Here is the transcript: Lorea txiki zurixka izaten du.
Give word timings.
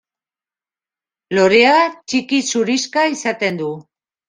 Lorea 1.39 1.75
txiki 1.91 2.41
zurixka 2.55 3.07
izaten 3.19 3.63
du. 3.65 3.73